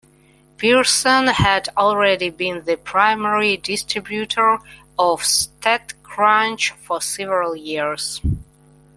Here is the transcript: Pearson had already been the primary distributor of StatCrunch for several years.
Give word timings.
Pearson 0.57 1.27
had 1.27 1.69
already 1.77 2.31
been 2.31 2.65
the 2.65 2.75
primary 2.75 3.55
distributor 3.55 4.57
of 4.97 5.21
StatCrunch 5.21 6.71
for 6.71 6.99
several 6.99 7.55
years. 7.55 8.19